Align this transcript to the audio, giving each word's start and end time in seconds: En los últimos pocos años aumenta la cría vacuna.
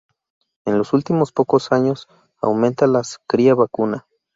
En 0.65 0.79
los 0.79 0.93
últimos 0.93 1.31
pocos 1.31 1.71
años 1.71 2.07
aumenta 2.41 2.87
la 2.87 3.03
cría 3.27 3.53
vacuna. 3.53 4.07